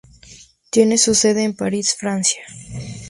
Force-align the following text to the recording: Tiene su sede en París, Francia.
Tiene 0.71 0.97
su 0.97 1.13
sede 1.13 1.43
en 1.43 1.55
París, 1.55 1.95
Francia. 1.95 2.41